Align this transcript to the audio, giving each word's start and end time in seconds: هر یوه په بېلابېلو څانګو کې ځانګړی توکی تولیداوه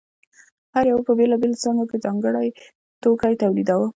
هر 0.73 0.85
یوه 0.91 1.01
په 1.07 1.13
بېلابېلو 1.17 1.61
څانګو 1.63 1.85
کې 1.89 1.97
ځانګړی 2.05 2.49
توکی 3.01 3.33
تولیداوه 3.41 3.87